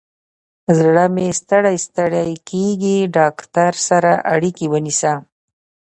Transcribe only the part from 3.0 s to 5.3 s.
ډاکتر سره اړیکه ونیسه